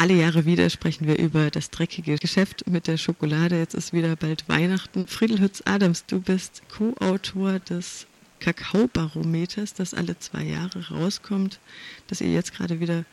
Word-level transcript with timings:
Alle 0.00 0.14
Jahre 0.14 0.44
wieder 0.44 0.70
sprechen 0.70 1.08
wir 1.08 1.18
über 1.18 1.50
das 1.50 1.70
dreckige 1.70 2.18
Geschäft 2.18 2.68
mit 2.68 2.86
der 2.86 2.98
Schokolade. 2.98 3.58
Jetzt 3.58 3.74
ist 3.74 3.92
wieder 3.92 4.14
bald 4.14 4.48
Weihnachten. 4.48 5.08
Friedel 5.08 5.40
Hütz-Adams, 5.40 6.06
du 6.06 6.20
bist 6.20 6.62
Co-Autor 6.68 7.58
des 7.58 8.06
Kakaobarometers, 8.38 9.74
das 9.74 9.94
alle 9.94 10.16
zwei 10.16 10.44
Jahre 10.44 10.90
rauskommt, 10.90 11.58
das 12.06 12.20
ihr 12.20 12.32
jetzt 12.32 12.54
gerade 12.54 12.78
wieder 12.78 13.04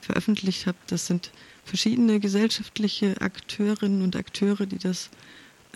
veröffentlicht 0.00 0.66
habt. 0.66 0.90
Das 0.90 1.06
sind 1.06 1.30
verschiedene 1.66 2.20
gesellschaftliche 2.20 3.20
Akteurinnen 3.20 4.00
und 4.00 4.16
Akteure, 4.16 4.64
die 4.64 4.78
das 4.78 5.10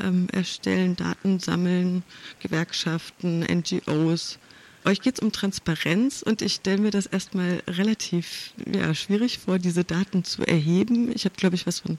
ähm, 0.00 0.28
erstellen, 0.32 0.96
Daten 0.96 1.40
sammeln, 1.40 2.04
Gewerkschaften, 2.40 3.40
NGOs. 3.40 4.38
Euch 4.86 5.00
geht 5.00 5.14
es 5.14 5.20
um 5.22 5.32
Transparenz 5.32 6.20
und 6.20 6.42
ich 6.42 6.54
stelle 6.54 6.76
mir 6.76 6.90
das 6.90 7.06
erstmal 7.06 7.62
relativ 7.66 8.52
ja, 8.70 8.94
schwierig 8.94 9.38
vor, 9.38 9.58
diese 9.58 9.82
Daten 9.82 10.24
zu 10.24 10.42
erheben. 10.46 11.10
Ich 11.14 11.24
habe, 11.24 11.34
glaube 11.36 11.54
ich, 11.54 11.66
was 11.66 11.80
von 11.80 11.96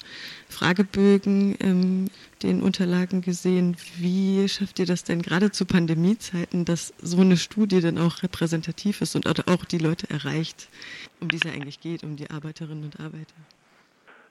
Fragebögen 0.49 1.55
ähm, 1.61 2.05
den 2.43 2.61
Unterlagen 2.61 3.21
gesehen. 3.21 3.75
Wie 3.97 4.47
schafft 4.47 4.77
ihr 4.77 4.85
das 4.85 5.03
denn 5.03 5.23
gerade 5.23 5.51
zu 5.51 5.65
Pandemiezeiten, 5.65 6.63
dass 6.63 6.93
so 7.01 7.21
eine 7.21 7.37
Studie 7.37 7.81
dann 7.81 7.97
auch 7.97 8.21
repräsentativ 8.21 9.01
ist 9.01 9.15
und 9.15 9.25
auch 9.47 9.65
die 9.65 9.79
Leute 9.79 10.07
erreicht, 10.11 10.69
um 11.19 11.29
die 11.29 11.37
es 11.37 11.43
ja 11.43 11.53
eigentlich 11.53 11.79
geht, 11.79 12.03
um 12.03 12.15
die 12.15 12.29
Arbeiterinnen 12.29 12.83
und 12.83 12.99
Arbeiter? 12.99 13.33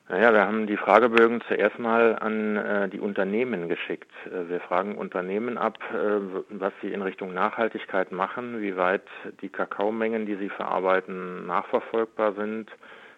Naja, 0.07 0.35
wir 0.35 0.47
haben 0.47 0.67
die 0.67 0.77
Fragebögen 0.77 1.41
zuerst 1.49 1.79
mal 1.79 2.19
an 2.21 2.57
äh, 2.57 2.89
die 2.91 3.01
Unternehmen 3.01 3.71
geschickt. 3.71 4.11
Äh, 4.27 4.51
wir 4.51 4.61
fragen 4.61 4.99
Unternehmen 4.99 5.57
ab, 5.57 5.79
äh, 5.93 6.21
was 6.51 6.75
sie 6.83 6.93
in 6.93 7.01
Richtung 7.01 7.33
Nachhaltigkeit 7.33 8.13
machen, 8.13 8.61
wie 8.61 8.77
weit 8.77 9.07
die 9.41 9.49
Kakaomengen, 9.49 10.27
die 10.27 10.37
sie 10.37 10.51
verarbeiten, 10.51 11.47
nachverfolgbar 11.47 12.35
sind, 12.35 12.71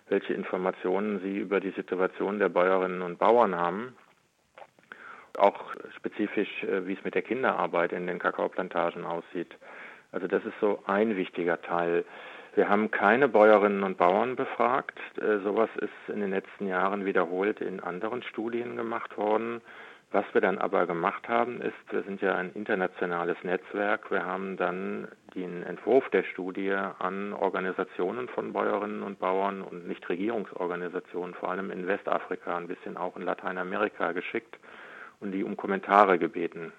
welche 0.09 0.35
Informationen 0.35 1.19
sie 1.25 1.39
über 1.39 1.59
die 1.59 1.73
Situation 1.73 2.39
der 2.39 2.51
Bäuerinnen 2.51 3.03
und 3.03 3.19
Bauern 3.19 3.57
haben. 3.57 3.97
Auch 5.37 5.75
spezifisch, 5.97 6.63
äh, 6.63 6.87
wie 6.87 6.93
es 6.93 7.03
mit 7.03 7.17
der 7.17 7.23
Kinderarbeit 7.23 7.91
in 7.91 8.07
den 8.07 8.21
Kakaoplantagen 8.21 9.05
aussieht. 9.05 9.57
Also 10.13 10.29
das 10.29 10.45
ist 10.45 10.55
so 10.61 10.85
ein 10.87 11.17
wichtiger 11.17 11.61
Teil. 11.61 12.05
Wir 12.57 12.71
haben 12.71 12.91
keine 12.91 13.29
Bäuerinnen 13.29 13.83
und 13.83 13.99
Bauern 13.99 14.35
befragt. 14.35 14.99
Äh, 15.19 15.41
sowas 15.41 15.69
ist 15.77 15.93
in 16.09 16.21
den 16.21 16.31
letzten 16.31 16.67
Jahren 16.67 17.05
wiederholt 17.05 17.61
in 17.61 17.81
anderen 17.81 18.23
Studien 18.23 18.77
gemacht 18.77 19.19
worden. 19.19 19.61
Was 20.11 20.25
wir 20.33 20.41
dann 20.41 20.57
aber 20.57 20.87
gemacht 20.87 21.29
haben, 21.29 21.61
ist, 21.61 21.75
wir 21.91 22.03
sind 22.05 22.23
ja 22.23 22.35
ein 22.35 22.53
internationales 22.55 23.37
Netzwerk. 23.43 24.11
Wir 24.11 24.25
haben 24.25 24.57
dann 24.57 25.07
den 25.35 25.65
Entwurf 25.65 26.09
der 26.09 26.23
Studie 26.23 26.73
an 26.73 27.35
Organisationen 27.35 28.27
von 28.29 28.55
Bäuerinnen 28.55 29.03
und 29.03 29.19
Bauern 29.19 29.61
und 29.61 29.87
Nichtregierungsorganisationen, 29.87 31.35
vor 31.35 31.51
allem 31.51 31.71
in 31.71 31.87
Westafrika, 31.87 32.57
ein 32.57 32.69
bisschen 32.69 32.97
auch 32.97 33.19
in 33.19 33.23
Lateinamerika 33.23 34.13
geschickt 34.13 34.59
und 35.21 35.33
die 35.33 35.45
um 35.45 35.59
Kommentare 35.59 36.19
gebeten 36.19 36.73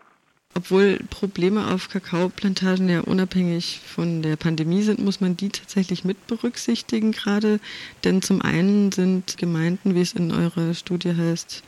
obwohl 0.57 0.97
Probleme 1.11 1.67
auf 1.67 1.87
Kakaoplantagen 1.87 2.89
ja 2.89 3.01
unabhängig 3.01 3.79
von 3.85 4.23
der 4.23 4.37
Pandemie 4.37 4.81
sind, 4.81 4.97
muss 4.97 5.21
man 5.21 5.37
die 5.37 5.49
tatsächlich 5.49 6.03
mit 6.03 6.25
berücksichtigen 6.25 7.11
gerade. 7.11 7.59
Denn 8.03 8.23
zum 8.23 8.41
einen 8.41 8.91
sind 8.91 9.37
Gemeinden, 9.37 9.93
wie 9.93 10.01
es 10.01 10.13
in 10.13 10.31
eurer 10.31 10.73
Studie 10.73 11.13
heißt, 11.15 11.61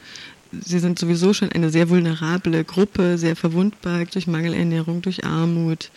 sie 0.51 0.79
sind 0.79 0.97
sowieso 0.97 1.33
schon 1.33 1.51
eine 1.51 1.69
sehr 1.69 1.89
vulnerable 1.89 2.63
Gruppe, 2.63 3.19
sehr 3.19 3.35
verwundbar 3.35 4.05
durch 4.05 4.25
Mangelernährung, 4.25 5.03
durch 5.03 5.23
Armut. 5.23 5.91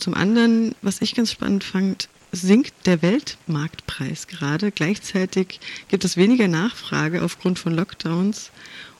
Zum 0.00 0.14
anderen, 0.14 0.74
was 0.82 1.02
ich 1.02 1.14
ganz 1.14 1.30
spannend 1.30 1.62
fand, 1.62 2.08
sinkt 2.32 2.74
der 2.86 3.00
Weltmarktpreis 3.00 4.26
gerade. 4.26 4.72
Gleichzeitig 4.72 5.60
gibt 5.86 6.04
es 6.04 6.16
weniger 6.16 6.48
Nachfrage 6.48 7.22
aufgrund 7.22 7.60
von 7.60 7.74
Lockdowns 7.74 8.50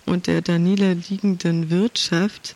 und 0.06 0.28
der 0.28 0.40
da 0.40 0.54
liegenden 0.54 1.70
Wirtschaft. 1.70 2.54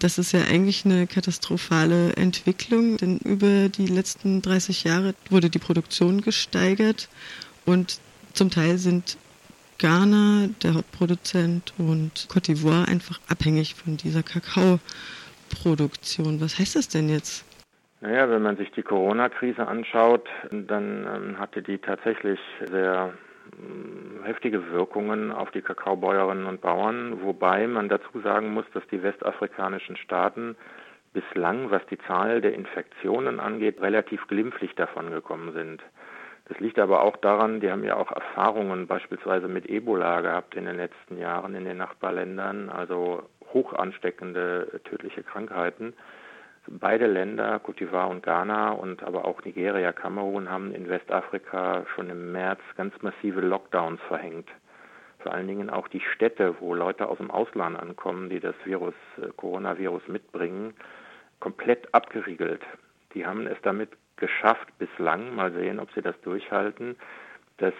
Das 0.00 0.16
ist 0.16 0.32
ja 0.32 0.40
eigentlich 0.50 0.86
eine 0.86 1.06
katastrophale 1.06 2.16
Entwicklung, 2.16 2.96
denn 2.96 3.18
über 3.18 3.68
die 3.68 3.86
letzten 3.86 4.40
30 4.40 4.84
Jahre 4.84 5.14
wurde 5.28 5.50
die 5.50 5.58
Produktion 5.58 6.22
gesteigert 6.22 7.10
und 7.66 8.00
zum 8.32 8.50
Teil 8.50 8.78
sind 8.78 9.18
Ghana, 9.76 10.48
der 10.62 10.72
Hauptproduzent, 10.74 11.74
und 11.76 12.28
Cote 12.30 12.52
d'Ivoire 12.52 12.88
einfach 12.88 13.20
abhängig 13.28 13.74
von 13.74 13.98
dieser 13.98 14.22
Kakaoproduktion. 14.22 16.40
Was 16.40 16.58
heißt 16.58 16.76
das 16.76 16.88
denn 16.88 17.10
jetzt? 17.10 17.44
Naja, 18.00 18.30
wenn 18.30 18.40
man 18.40 18.56
sich 18.56 18.70
die 18.70 18.82
Corona-Krise 18.82 19.66
anschaut, 19.66 20.26
dann 20.50 21.06
ähm, 21.06 21.38
hatte 21.38 21.60
die 21.62 21.76
tatsächlich 21.76 22.40
sehr 22.70 23.12
heftige 24.24 24.70
Wirkungen 24.70 25.32
auf 25.32 25.50
die 25.50 25.62
Kakaobäuerinnen 25.62 26.46
und 26.46 26.60
Bauern, 26.60 27.22
wobei 27.22 27.66
man 27.66 27.88
dazu 27.88 28.20
sagen 28.22 28.52
muss, 28.52 28.66
dass 28.74 28.86
die 28.88 29.02
westafrikanischen 29.02 29.96
Staaten 29.96 30.56
bislang, 31.12 31.70
was 31.70 31.84
die 31.86 31.98
Zahl 32.06 32.40
der 32.40 32.54
Infektionen 32.54 33.40
angeht, 33.40 33.80
relativ 33.80 34.26
glimpflich 34.28 34.74
davon 34.74 35.10
gekommen 35.10 35.52
sind. 35.52 35.82
Das 36.48 36.58
liegt 36.58 36.78
aber 36.78 37.02
auch 37.02 37.16
daran, 37.16 37.60
die 37.60 37.70
haben 37.70 37.84
ja 37.84 37.96
auch 37.96 38.10
Erfahrungen 38.10 38.86
beispielsweise 38.86 39.46
mit 39.46 39.68
Ebola 39.68 40.20
gehabt 40.20 40.56
in 40.56 40.64
den 40.64 40.76
letzten 40.76 41.16
Jahren 41.16 41.54
in 41.54 41.64
den 41.64 41.76
Nachbarländern, 41.76 42.70
also 42.70 43.22
hoch 43.52 43.72
ansteckende 43.72 44.80
tödliche 44.84 45.22
Krankheiten. 45.22 45.94
Beide 46.66 47.06
Länder, 47.06 47.58
Cote 47.58 47.84
d'Ivoire 47.84 48.10
und 48.10 48.22
Ghana 48.22 48.72
und 48.72 49.02
aber 49.02 49.24
auch 49.24 49.42
Nigeria, 49.44 49.92
Kamerun, 49.92 50.50
haben 50.50 50.72
in 50.72 50.88
Westafrika 50.88 51.86
schon 51.94 52.10
im 52.10 52.32
März 52.32 52.60
ganz 52.76 52.94
massive 53.02 53.40
Lockdowns 53.40 54.00
verhängt. 54.08 54.48
Vor 55.20 55.32
allen 55.32 55.48
Dingen 55.48 55.70
auch 55.70 55.88
die 55.88 56.00
Städte, 56.00 56.56
wo 56.60 56.74
Leute 56.74 57.08
aus 57.08 57.18
dem 57.18 57.30
Ausland 57.30 57.78
ankommen, 57.78 58.30
die 58.30 58.40
das 58.40 58.54
Virus, 58.64 58.94
äh, 59.18 59.28
Coronavirus 59.36 60.08
mitbringen, 60.08 60.74
komplett 61.40 61.92
abgeriegelt. 61.94 62.62
Die 63.14 63.26
haben 63.26 63.46
es 63.46 63.58
damit 63.62 63.90
geschafft, 64.16 64.68
bislang, 64.78 65.34
mal 65.34 65.52
sehen, 65.52 65.80
ob 65.80 65.90
sie 65.92 66.02
das 66.02 66.18
durchhalten, 66.20 66.96
dass 67.56 67.74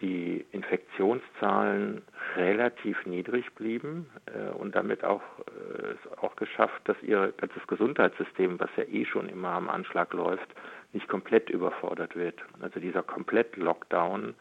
die 0.00 0.44
Infektionszahlen 0.52 2.02
relativ 2.36 3.04
niedrig 3.06 3.52
blieben 3.54 4.08
äh, 4.26 4.50
und 4.54 4.74
damit 4.74 5.04
auch 5.04 5.22
äh, 5.46 6.16
auch 6.20 6.36
geschafft, 6.36 6.80
dass 6.84 6.96
ihr 7.02 7.32
ganzes 7.36 7.66
Gesundheitssystem, 7.66 8.60
was 8.60 8.70
ja 8.76 8.84
eh 8.84 9.04
schon 9.04 9.28
immer 9.28 9.50
am 9.50 9.68
Anschlag 9.68 10.12
läuft, 10.12 10.48
nicht 10.92 11.08
komplett 11.08 11.50
überfordert 11.50 12.16
wird. 12.16 12.40
Also 12.60 12.80
dieser 12.80 13.02
Komplett-Lockdown 13.02 14.34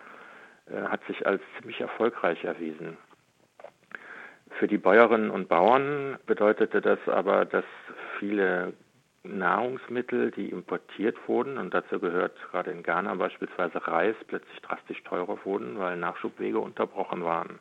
äh, 0.72 0.82
hat 0.84 1.04
sich 1.06 1.26
als 1.26 1.42
ziemlich 1.58 1.82
erfolgreich 1.82 2.44
erwiesen. 2.44 2.98
Für 4.60 4.68
die 4.68 4.78
Bäuerinnen 4.78 5.30
und 5.30 5.50
Bauern 5.50 6.18
bedeutete 6.26 6.82
das 6.82 7.00
aber, 7.08 7.46
dass 7.46 7.66
viele 8.20 8.74
Nahrungsmittel, 9.28 10.32
die 10.32 10.50
importiert 10.50 11.16
wurden, 11.28 11.58
und 11.58 11.74
dazu 11.74 12.00
gehört 12.00 12.34
gerade 12.52 12.72
in 12.72 12.84
Ghana 12.84 13.16
beispielsweise 13.16 13.86
Reis, 13.88 14.16
plötzlich 14.28 14.62
drastisch 14.62 15.04
teurer 15.04 15.38
wurden, 15.46 15.78
weil 15.80 15.98
Nachschubwege 15.98 16.60
unterbrochen 16.60 17.24
waren. 17.24 17.60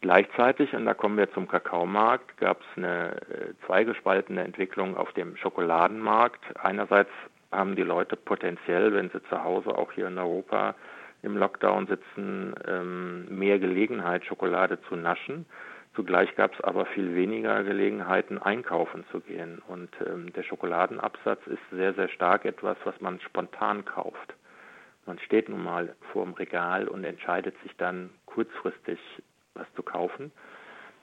Gleichzeitig, 0.00 0.74
und 0.74 0.84
da 0.84 0.94
kommen 0.94 1.16
wir 1.16 1.32
zum 1.32 1.46
Kakaomarkt, 1.46 2.36
gab 2.38 2.60
es 2.60 2.66
eine 2.76 3.12
äh, 3.22 3.54
zweigespaltene 3.66 4.42
Entwicklung 4.42 4.96
auf 4.96 5.12
dem 5.12 5.36
Schokoladenmarkt. 5.36 6.40
Einerseits 6.60 7.10
haben 7.52 7.76
die 7.76 7.82
Leute 7.82 8.16
potenziell, 8.16 8.92
wenn 8.94 9.10
sie 9.10 9.22
zu 9.28 9.44
Hause 9.44 9.78
auch 9.78 9.92
hier 9.92 10.08
in 10.08 10.18
Europa 10.18 10.74
im 11.22 11.36
Lockdown 11.36 11.86
sitzen, 11.86 12.54
ähm, 12.66 13.26
mehr 13.28 13.60
Gelegenheit, 13.60 14.24
Schokolade 14.24 14.80
zu 14.88 14.96
naschen. 14.96 15.46
Zugleich 15.94 16.34
gab 16.36 16.54
es 16.54 16.60
aber 16.62 16.86
viel 16.86 17.14
weniger 17.14 17.62
Gelegenheiten, 17.64 18.38
einkaufen 18.38 19.04
zu 19.10 19.20
gehen. 19.20 19.60
Und 19.68 19.90
ähm, 20.06 20.32
der 20.32 20.42
Schokoladenabsatz 20.42 21.46
ist 21.46 21.60
sehr, 21.70 21.92
sehr 21.94 22.08
stark 22.08 22.46
etwas, 22.46 22.78
was 22.84 22.98
man 23.00 23.20
spontan 23.20 23.84
kauft. 23.84 24.34
Man 25.04 25.18
steht 25.18 25.48
nun 25.48 25.62
mal 25.62 25.94
vor 26.12 26.24
dem 26.24 26.34
Regal 26.34 26.88
und 26.88 27.04
entscheidet 27.04 27.54
sich 27.62 27.76
dann 27.76 28.10
kurzfristig, 28.24 28.98
was 29.54 29.66
zu 29.74 29.82
kaufen. 29.82 30.32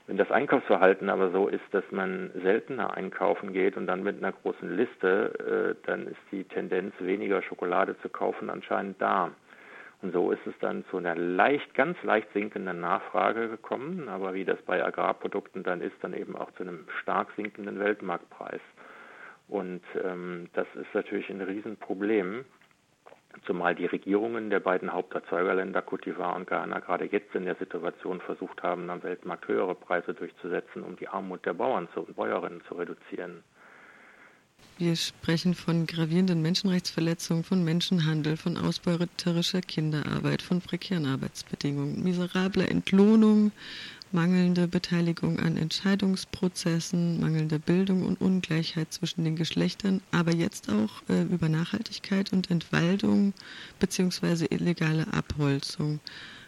Wenn 0.08 0.18
das 0.18 0.32
Einkaufsverhalten 0.32 1.08
aber 1.10 1.30
so 1.30 1.48
ist, 1.48 1.66
dass 1.72 1.84
man 1.92 2.32
seltener 2.42 2.98
einkaufen 2.98 3.54
geht 3.54 3.78
und 3.78 3.86
dann 3.86 4.02
mit 4.02 4.18
einer 4.18 4.32
großen 4.32 4.76
Liste, 4.76 5.76
äh, 5.78 5.86
dann 5.86 6.08
ist 6.08 6.18
die 6.32 6.46
Tendenz, 6.46 6.96
weniger 6.98 7.44
Schokolade 7.44 7.96
zu 8.02 8.10
kaufen, 8.10 8.50
anscheinend 8.50 9.00
da. 9.00 9.30
Und 10.02 10.14
so 10.14 10.32
ist 10.32 10.46
es 10.48 10.54
dann 10.62 10.86
zu 10.90 10.98
einer 10.98 11.16
leicht, 11.16 11.74
ganz 11.74 12.02
leicht 12.04 12.32
sinkenden 12.34 12.80
Nachfrage 12.80 13.50
gekommen, 13.50 14.08
aber 14.08 14.34
wie 14.34 14.46
das 14.46 14.62
bei 14.62 14.84
Agrarprodukten 14.84 15.64
dann 15.64 15.82
ist, 15.82 15.96
dann 16.02 16.14
eben 16.14 16.38
auch 16.38 16.52
zu 16.54 16.64
einem 16.64 16.88
stark 17.02 17.30
sinkenden 17.36 17.80
Weltmarktpreis. 17.80 18.62
Und 19.50 19.82
ähm, 20.02 20.48
das 20.54 20.68
ist 20.76 20.94
natürlich 20.94 21.30
ein 21.30 21.42
Riesenproblem, 21.42 22.46
zumal 23.46 23.76
die 23.76 23.88
Regierungen 23.88 24.50
der 24.50 24.60
beiden 24.60 24.94
Haupterzeugerländer 24.94 25.82
Cote 25.82 26.12
d'Ivoire 26.12 26.36
und 26.36 26.48
Ghana 26.48 26.80
gerade 26.80 27.06
jetzt 27.06 27.36
in 27.36 27.46
der 27.46 27.56
Situation 27.56 28.22
versucht 28.22 28.64
haben, 28.64 28.90
am 28.90 29.04
Weltmarkt 29.04 29.48
höhere 29.48 29.76
Preise 29.76 30.14
durchzusetzen, 30.14 30.84
um 30.84 30.96
die 30.96 31.08
Armut 31.08 31.46
der 31.46 31.54
Bauern 31.54 31.88
und 31.94 32.16
Bäuerinnen 32.16 32.62
zu 32.68 32.76
reduzieren. 32.76 33.44
Wir 34.80 34.96
sprechen 34.96 35.56
von 35.56 35.88
gravierenden 35.88 36.42
Menschenrechtsverletzungen, 36.42 37.44
von 37.44 37.66
Menschenhandel, 37.66 38.38
von 38.38 38.56
ausbeuterischer 38.56 39.60
Kinderarbeit, 39.60 40.42
von 40.42 40.62
prekären 40.62 41.06
Arbeitsbedingungen, 41.06 42.02
miserabler 42.02 42.72
Entlohnung, 42.72 43.52
mangelnde 44.14 44.70
Beteiligung 44.70 45.38
an 45.38 45.58
Entscheidungsprozessen, 45.58 47.20
mangelnde 47.20 47.60
Bildung 47.60 48.06
und 48.06 48.22
Ungleichheit 48.22 48.94
zwischen 48.94 49.26
den 49.26 49.36
Geschlechtern, 49.36 50.00
aber 50.12 50.34
jetzt 50.34 50.70
auch 50.70 51.04
äh, 51.10 51.24
über 51.24 51.50
Nachhaltigkeit 51.50 52.32
und 52.32 52.50
Entwaldung 52.50 53.34
bzw. 53.82 54.46
illegale 54.50 55.12
Abholzung. 55.12 56.00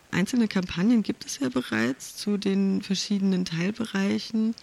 Einzelne 0.10 0.48
Kampagnen 0.48 1.04
gibt 1.04 1.26
es 1.26 1.40
ja 1.40 1.50
bereits 1.50 2.16
zu 2.16 2.38
den 2.38 2.82
verschiedenen 2.82 3.44
Teilbereichen 3.44 4.56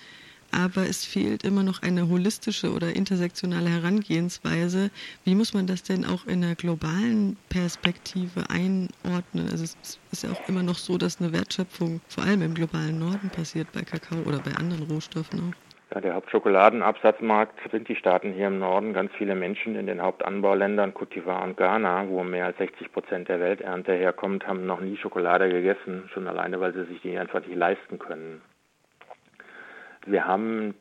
aber 0.53 0.83
es 0.83 1.05
fehlt 1.05 1.45
immer 1.45 1.63
noch 1.63 1.83
eine 1.83 2.09
holistische 2.09 2.73
oder 2.73 2.95
intersektionale 2.95 3.71
Herangehensweise. 3.71 4.91
Wie 5.25 5.35
muss 5.35 5.55
man 5.55 5.67
das 5.67 5.83
denn 5.83 6.05
auch 6.05 6.27
in 6.27 6.43
der 6.43 6.55
globalen 6.55 7.37
Perspektive 7.49 8.51
einordnen? 8.51 9.49
Also 9.51 9.65
es 9.65 9.99
ist 10.13 10.23
ja 10.23 10.31
auch 10.31 10.49
immer 10.49 10.63
noch 10.63 10.77
so, 10.77 10.99
dass 10.99 11.21
eine 11.21 11.33
Wertschöpfung 11.33 12.01
vor 12.09 12.25
allem 12.25 12.43
im 12.43 12.55
globalen 12.55 12.99
Norden 12.99 13.31
passiert 13.31 13.73
bei 13.73 13.83
Kakao 13.83 14.19
oder 14.27 14.39
bei 14.39 14.55
anderen 14.55 14.85
Rohstoffen 14.85 15.41
auch. 15.41 15.69
Ja, 15.95 16.03
der 16.03 16.15
Hauptschokoladenabsatzmarkt 16.15 17.59
sind 17.71 17.89
die 17.89 17.97
Staaten 17.97 18.35
hier 18.35 18.49
im 18.49 18.59
Norden. 18.59 18.93
Ganz 18.93 19.11
viele 19.17 19.35
Menschen 19.35 19.75
in 19.75 19.87
den 19.87 20.03
Hauptanbauländern 20.03 20.93
Cote 20.93 21.19
d'Ivoire 21.19 21.45
und 21.45 21.57
Ghana, 21.57 22.09
wo 22.09 22.23
mehr 22.23 22.45
als 22.45 22.59
60 22.59 22.93
Prozent 22.93 23.29
der 23.29 23.41
Welternte 23.41 23.95
herkommt, 23.95 24.47
haben 24.47 24.67
noch 24.67 24.81
nie 24.81 24.99
Schokolade 24.99 25.49
gegessen, 25.49 26.11
schon 26.13 26.29
alleine, 26.29 26.61
weil 26.61 26.75
sie 26.75 26.85
sich 26.85 27.01
die 27.01 27.17
einfach 27.19 27.41
nicht 27.41 27.57
leisten 27.57 27.99
können. 27.99 28.43
Wir 30.11 30.27
haben 30.27 30.75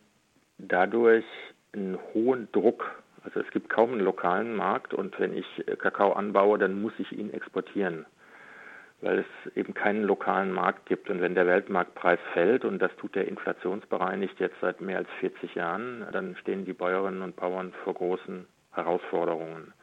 dadurch 0.57 1.25
einen 1.73 1.99
hohen 2.13 2.49
Druck. 2.53 3.03
Also 3.25 3.41
es 3.41 3.51
gibt 3.51 3.69
kaum 3.69 3.91
einen 3.91 3.99
lokalen 3.99 4.55
Markt 4.55 4.93
und 4.93 5.19
wenn 5.19 5.35
ich 5.35 5.45
Kakao 5.79 6.13
anbaue, 6.13 6.57
dann 6.57 6.81
muss 6.81 6.93
ich 6.97 7.11
ihn 7.11 7.33
exportieren, 7.33 8.05
weil 9.01 9.19
es 9.19 9.55
eben 9.57 9.73
keinen 9.73 10.03
lokalen 10.03 10.53
Markt 10.53 10.85
gibt. 10.85 11.09
Und 11.09 11.19
wenn 11.19 11.35
der 11.35 11.45
Weltmarktpreis 11.45 12.19
fällt, 12.31 12.63
und 12.63 12.79
das 12.79 12.95
tut 12.95 13.15
der 13.15 13.27
inflationsbereinigt 13.27 14.39
jetzt 14.39 14.55
seit 14.61 14.79
mehr 14.79 14.99
als 14.99 15.09
40 15.19 15.55
Jahren, 15.55 16.07
dann 16.13 16.37
stehen 16.37 16.63
die 16.63 16.71
Bäuerinnen 16.71 17.21
und 17.21 17.35
Bauern 17.35 17.73
vor 17.83 17.95
großen 17.95 18.47
Herausforderungen. 18.71 19.73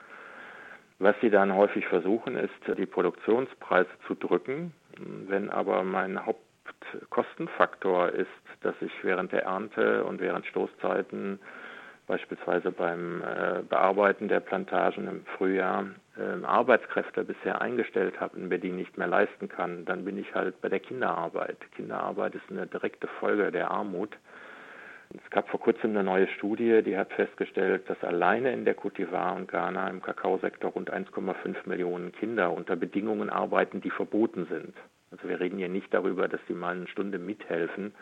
Was 0.98 1.16
sie 1.20 1.28
dann 1.28 1.54
häufig 1.54 1.86
versuchen, 1.86 2.36
ist, 2.36 2.78
die 2.78 2.86
Produktionspreise 2.86 3.90
zu 4.06 4.14
drücken. 4.14 4.72
Wenn 4.96 5.50
aber 5.50 5.84
mein 5.84 6.24
Haupt 6.24 6.40
Kostenfaktor 7.10 8.10
ist, 8.10 8.28
dass 8.62 8.74
ich 8.80 8.92
während 9.02 9.32
der 9.32 9.44
Ernte 9.44 10.04
und 10.04 10.20
während 10.20 10.46
Stoßzeiten 10.46 11.38
beispielsweise 12.06 12.70
beim 12.70 13.22
äh, 13.22 13.62
Bearbeiten 13.62 14.28
der 14.28 14.40
Plantagen 14.40 15.08
im 15.08 15.24
Frühjahr 15.36 15.86
äh, 16.18 16.44
Arbeitskräfte 16.44 17.24
bisher 17.24 17.60
eingestellt 17.60 18.20
habe 18.20 18.36
und 18.36 18.48
mir 18.48 18.58
die 18.58 18.72
nicht 18.72 18.98
mehr 18.98 19.06
leisten 19.06 19.48
kann, 19.48 19.84
dann 19.84 20.04
bin 20.04 20.18
ich 20.18 20.34
halt 20.34 20.60
bei 20.60 20.68
der 20.68 20.80
Kinderarbeit. 20.80 21.56
Kinderarbeit 21.74 22.34
ist 22.34 22.50
eine 22.50 22.66
direkte 22.66 23.08
Folge 23.20 23.50
der 23.50 23.70
Armut. 23.70 24.16
Es 25.10 25.30
gab 25.30 25.48
vor 25.48 25.60
kurzem 25.60 25.90
eine 25.90 26.02
neue 26.02 26.26
Studie, 26.28 26.82
die 26.82 26.96
hat 26.96 27.12
festgestellt, 27.12 27.88
dass 27.88 28.02
alleine 28.02 28.52
in 28.52 28.64
der 28.64 28.76
d'Ivoire 28.76 29.36
und 29.36 29.48
Ghana 29.48 29.88
im 29.88 30.02
Kakaosektor 30.02 30.72
rund 30.72 30.92
1,5 30.92 31.56
Millionen 31.66 32.12
Kinder 32.12 32.52
unter 32.52 32.74
Bedingungen 32.74 33.30
arbeiten, 33.30 33.80
die 33.80 33.90
verboten 33.90 34.46
sind. 34.46 34.74
Also 35.14 35.28
wir 35.28 35.38
reden 35.38 35.58
hier 35.58 35.68
nicht 35.68 35.94
darüber, 35.94 36.26
dass 36.26 36.40
sie 36.48 36.54
mal 36.54 36.74
eine 36.74 36.88
Stunde 36.88 37.18
mithelfen 37.18 37.94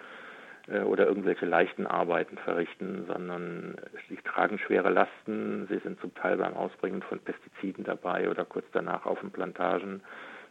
äh, 0.69 0.81
oder 0.81 1.07
irgendwelche 1.07 1.45
leichten 1.45 1.87
Arbeiten 1.87 2.39
verrichten, 2.39 3.05
sondern 3.07 3.77
sie 4.09 4.17
tragen 4.17 4.59
schwere 4.59 4.89
Lasten. 4.89 5.67
Sie 5.69 5.79
sind 5.79 6.01
zum 6.01 6.15
Teil 6.15 6.39
beim 6.39 6.55
Ausbringen 6.55 7.03
von 7.03 7.19
Pestiziden 7.19 7.85
dabei 7.85 8.31
oder 8.31 8.47
kurz 8.47 8.65
danach 8.73 9.05
auf 9.05 9.21
den 9.21 9.31
Plantagen. 9.31 10.03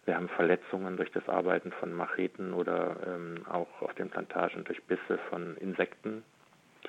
Wir 0.05 0.15
haben 0.15 0.29
Verletzungen 0.29 0.97
durch 0.97 1.11
das 1.11 1.27
Arbeiten 1.27 1.71
von 1.71 1.93
Macheten 1.93 2.53
oder 2.53 2.97
ähm, 3.07 3.45
auch 3.49 3.81
auf 3.81 3.93
den 3.95 4.09
Plantagen 4.09 4.63
durch 4.63 4.83
Bisse 4.83 5.17
von 5.29 5.57
Insekten, 5.57 6.23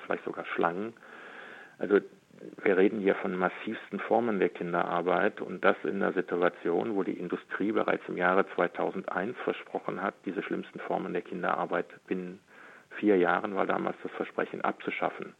vielleicht 0.05 0.23
sogar 0.23 0.45
Schlangen. 0.45 0.93
Also 1.79 1.99
wir 2.63 2.77
reden 2.77 2.99
hier 2.99 3.15
von 3.15 3.35
massivsten 3.35 3.99
Formen 3.99 4.39
der 4.39 4.49
Kinderarbeit 4.49 5.41
und 5.41 5.63
das 5.63 5.75
in 5.83 6.01
einer 6.01 6.13
Situation, 6.13 6.95
wo 6.95 7.03
die 7.03 7.17
Industrie 7.17 7.71
bereits 7.71 8.03
im 8.07 8.17
Jahre 8.17 8.45
2001 8.55 9.37
versprochen 9.43 10.01
hat, 10.01 10.15
diese 10.25 10.43
schlimmsten 10.43 10.79
Formen 10.79 11.13
der 11.13 11.21
Kinderarbeit 11.21 11.85
binnen 12.07 12.39
vier 12.99 13.17
Jahren 13.17 13.55
war 13.55 13.65
damals 13.65 13.97
das 14.03 14.11
Versprechen 14.13 14.61
abzuschaffen. 14.61 15.33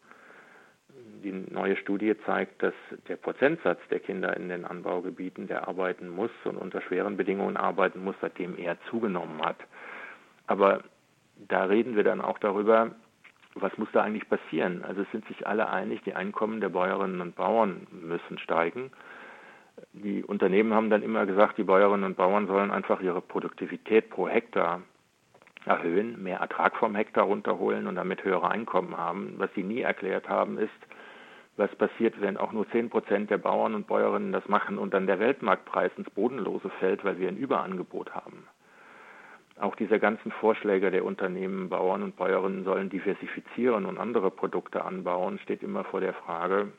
Die 1.23 1.31
neue 1.31 1.77
Studie 1.77 2.15
zeigt, 2.25 2.61
dass 2.61 2.73
der 3.07 3.15
Prozentsatz 3.15 3.79
der 3.89 3.99
Kinder 3.99 4.35
in 4.35 4.49
den 4.49 4.65
Anbaugebieten, 4.65 5.47
der 5.47 5.67
arbeiten 5.67 6.09
muss 6.09 6.31
und 6.43 6.57
unter 6.57 6.81
schweren 6.81 7.17
Bedingungen 7.17 7.57
arbeiten 7.57 8.03
muss, 8.03 8.15
seitdem 8.21 8.57
eher 8.57 8.77
zugenommen 8.89 9.41
hat. 9.41 9.57
Aber 10.47 10.83
da 11.47 11.63
reden 11.65 11.95
wir 11.95 12.03
dann 12.03 12.21
auch 12.21 12.37
darüber, 12.39 12.91
was 13.55 13.77
muss 13.77 13.89
da 13.91 14.01
eigentlich 14.01 14.27
passieren? 14.27 14.83
Also 14.83 15.01
es 15.01 15.11
sind 15.11 15.25
sich 15.27 15.45
alle 15.47 15.69
einig, 15.69 16.01
die 16.03 16.15
Einkommen 16.15 16.61
der 16.61 16.69
Bäuerinnen 16.69 17.21
und 17.21 17.35
Bauern 17.35 17.87
müssen 17.91 18.37
steigen. 18.39 18.91
Die 19.93 20.23
Unternehmen 20.23 20.73
haben 20.73 20.89
dann 20.89 21.03
immer 21.03 21.25
gesagt, 21.25 21.57
die 21.57 21.63
Bäuerinnen 21.63 22.05
und 22.05 22.17
Bauern 22.17 22.47
sollen 22.47 22.71
einfach 22.71 23.01
ihre 23.01 23.21
Produktivität 23.21 24.09
pro 24.09 24.27
Hektar 24.27 24.81
erhöhen, 25.65 26.21
mehr 26.21 26.39
Ertrag 26.39 26.75
vom 26.77 26.95
Hektar 26.95 27.25
runterholen 27.25 27.87
und 27.87 27.95
damit 27.95 28.23
höhere 28.23 28.49
Einkommen 28.49 28.97
haben. 28.97 29.35
Was 29.37 29.53
sie 29.55 29.63
nie 29.63 29.81
erklärt 29.81 30.27
haben, 30.29 30.57
ist, 30.57 30.71
was 31.55 31.73
passiert, 31.75 32.19
wenn 32.19 32.37
auch 32.37 32.51
nur 32.51 32.69
10 32.69 32.89
Prozent 32.89 33.29
der 33.29 33.37
Bauern 33.37 33.75
und 33.75 33.87
Bäuerinnen 33.87 34.31
das 34.31 34.47
machen 34.47 34.77
und 34.77 34.93
dann 34.93 35.07
der 35.07 35.19
Weltmarktpreis 35.19 35.91
ins 35.97 36.09
Bodenlose 36.09 36.69
fällt, 36.79 37.03
weil 37.05 37.19
wir 37.19 37.27
ein 37.27 37.37
Überangebot 37.37 38.13
haben. 38.15 38.47
Auch 39.59 39.75
diese 39.75 39.99
ganzen 39.99 40.31
Vorschläge 40.31 40.89
der 40.89 41.05
Unternehmen, 41.05 41.69
Bauern 41.69 42.01
und 42.01 42.15
Bäuerinnen 42.15 42.63
sollen 42.63 42.89
diversifizieren 42.89 43.85
und 43.85 43.97
andere 43.97 44.31
Produkte 44.31 44.83
anbauen, 44.83 45.39
steht 45.39 45.61
immer 45.61 45.83
vor 45.83 46.01
der 46.01 46.13
Frage, 46.13 46.71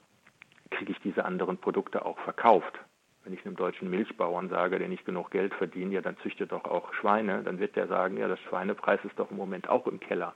kriege 0.70 0.92
ich 0.92 0.98
diese 1.00 1.24
anderen 1.24 1.58
Produkte 1.58 2.04
auch 2.04 2.18
verkauft? 2.20 2.78
Wenn 3.22 3.32
ich 3.32 3.46
einem 3.46 3.56
deutschen 3.56 3.88
Milchbauern 3.88 4.50
sage, 4.50 4.78
der 4.78 4.88
nicht 4.88 5.06
genug 5.06 5.30
Geld 5.30 5.54
verdient, 5.54 5.92
ja, 5.92 6.02
dann 6.02 6.18
züchtet 6.18 6.52
doch 6.52 6.64
auch 6.64 6.92
Schweine, 6.94 7.42
dann 7.42 7.58
wird 7.58 7.76
der 7.76 7.86
sagen, 7.86 8.18
ja, 8.18 8.28
das 8.28 8.40
Schweinepreis 8.40 9.00
ist 9.04 9.18
doch 9.18 9.30
im 9.30 9.36
Moment 9.36 9.68
auch 9.68 9.86
im 9.86 10.00
Keller. 10.00 10.34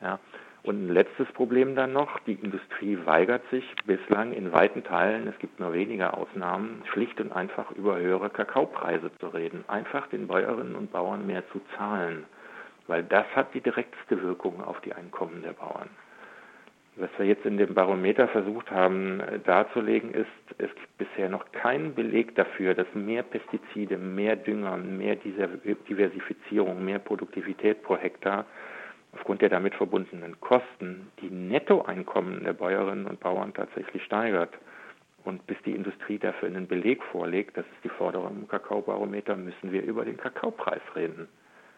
Ja, 0.00 0.20
und 0.66 0.86
ein 0.86 0.88
letztes 0.88 1.28
Problem 1.32 1.76
dann 1.76 1.92
noch, 1.92 2.18
die 2.20 2.32
Industrie 2.32 2.98
weigert 3.04 3.48
sich 3.50 3.64
bislang 3.86 4.32
in 4.32 4.52
weiten 4.52 4.82
Teilen, 4.82 5.28
es 5.28 5.38
gibt 5.38 5.60
nur 5.60 5.72
wenige 5.72 6.12
Ausnahmen, 6.12 6.82
schlicht 6.92 7.20
und 7.20 7.32
einfach 7.32 7.70
über 7.70 7.98
höhere 7.98 8.30
Kakaopreise 8.30 9.10
zu 9.20 9.28
reden, 9.28 9.64
einfach 9.68 10.08
den 10.08 10.26
Bäuerinnen 10.26 10.74
und 10.74 10.90
Bauern 10.90 11.26
mehr 11.26 11.48
zu 11.52 11.60
zahlen, 11.76 12.24
weil 12.88 13.04
das 13.04 13.26
hat 13.36 13.54
die 13.54 13.60
direkteste 13.60 14.20
Wirkung 14.22 14.62
auf 14.62 14.80
die 14.80 14.92
Einkommen 14.92 15.42
der 15.42 15.52
Bauern. 15.52 15.88
Was 16.96 17.10
wir 17.18 17.26
jetzt 17.26 17.44
in 17.44 17.58
dem 17.58 17.74
Barometer 17.74 18.26
versucht 18.26 18.70
haben 18.70 19.20
äh, 19.20 19.38
darzulegen, 19.38 20.14
ist, 20.14 20.26
es 20.56 20.74
gibt 20.74 20.98
bisher 20.98 21.28
noch 21.28 21.52
keinen 21.52 21.94
Beleg 21.94 22.34
dafür, 22.34 22.74
dass 22.74 22.86
mehr 22.94 23.22
Pestizide, 23.22 23.98
mehr 23.98 24.34
Dünger, 24.34 24.78
mehr 24.78 25.14
Diversifizierung, 25.14 26.82
mehr 26.82 26.98
Produktivität 26.98 27.82
pro 27.82 27.98
Hektar 27.98 28.46
aufgrund 29.16 29.40
der 29.40 29.48
damit 29.48 29.74
verbundenen 29.74 30.38
Kosten 30.40 31.10
die 31.20 31.30
Nettoeinkommen 31.30 32.44
der 32.44 32.52
Bäuerinnen 32.52 33.06
und 33.06 33.18
Bauern 33.18 33.54
tatsächlich 33.54 34.04
steigert. 34.04 34.52
Und 35.24 35.46
bis 35.46 35.56
die 35.64 35.72
Industrie 35.72 36.18
dafür 36.18 36.48
einen 36.48 36.68
Beleg 36.68 37.02
vorlegt, 37.02 37.56
das 37.56 37.64
ist 37.64 37.82
die 37.82 37.88
Forderung 37.88 38.36
im 38.42 38.48
Kakaobarometer, 38.48 39.34
müssen 39.34 39.72
wir 39.72 39.82
über 39.82 40.04
den 40.04 40.18
Kakaopreis 40.18 40.82
reden. 40.94 41.28